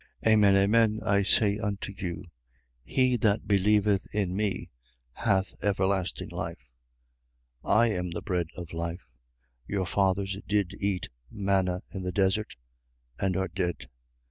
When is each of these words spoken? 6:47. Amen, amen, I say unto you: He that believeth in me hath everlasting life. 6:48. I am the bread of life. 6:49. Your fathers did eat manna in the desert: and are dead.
6:47. 0.25 0.33
Amen, 0.33 0.55
amen, 0.55 0.99
I 1.05 1.21
say 1.21 1.59
unto 1.59 1.93
you: 1.95 2.23
He 2.83 3.17
that 3.17 3.47
believeth 3.47 4.07
in 4.15 4.35
me 4.35 4.71
hath 5.13 5.53
everlasting 5.61 6.29
life. 6.29 6.65
6:48. 7.63 7.71
I 7.71 7.85
am 7.91 8.09
the 8.09 8.23
bread 8.23 8.47
of 8.55 8.73
life. 8.73 9.05
6:49. 9.69 9.75
Your 9.77 9.85
fathers 9.85 10.37
did 10.47 10.73
eat 10.79 11.09
manna 11.29 11.83
in 11.91 12.01
the 12.01 12.11
desert: 12.11 12.55
and 13.19 13.37
are 13.37 13.49
dead. 13.49 13.89